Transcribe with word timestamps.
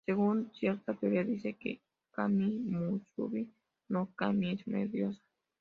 Según 0.07 0.51
cierta 0.53 0.95
teoría, 0.95 1.23
dicen 1.23 1.55
que 1.59 1.79
Kami-musubi-no-kami 2.13 4.49
es 4.53 4.65
una 4.65 4.83
diosa. 4.85 5.21